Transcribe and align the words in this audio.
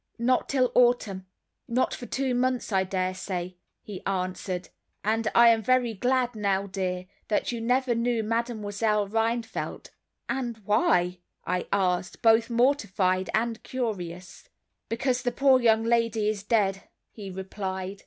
"Not 0.17 0.49
till 0.49 0.71
autumn. 0.73 1.27
Not 1.67 1.93
for 1.93 2.07
two 2.07 2.33
months, 2.33 2.71
I 2.71 2.83
dare 2.83 3.13
say," 3.13 3.57
he 3.83 4.03
answered. 4.07 4.69
"And 5.03 5.27
I 5.35 5.49
am 5.49 5.61
very 5.61 5.93
glad 5.93 6.33
now, 6.35 6.65
dear, 6.65 7.05
that 7.27 7.51
you 7.51 7.61
never 7.61 7.93
knew 7.93 8.23
Mademoiselle 8.23 9.07
Rheinfeldt." 9.07 9.91
"And 10.27 10.57
why?" 10.65 11.19
I 11.45 11.67
asked, 11.71 12.23
both 12.23 12.49
mortified 12.49 13.29
and 13.35 13.61
curious. 13.61 14.49
"Because 14.89 15.21
the 15.21 15.31
poor 15.31 15.61
young 15.61 15.83
lady 15.83 16.27
is 16.29 16.41
dead," 16.41 16.89
he 17.11 17.29
replied. 17.29 17.99